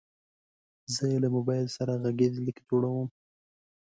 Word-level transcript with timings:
زه 0.95 1.05
له 1.23 1.27
موبایل 1.35 1.65
سره 1.77 1.99
غږیز 2.03 2.33
لیک 2.45 2.57
جوړوم. 2.67 3.07